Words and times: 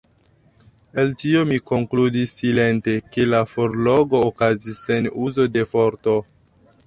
El 1.01 1.11
tio 1.23 1.43
mi 1.49 1.59
konkludis 1.65 2.33
silente, 2.39 2.95
ke 3.15 3.27
la 3.33 3.43
forlogo 3.51 4.21
okazis 4.31 4.83
sen 4.89 5.11
uzo 5.27 5.49
de 5.59 5.67
forto. 5.75 6.19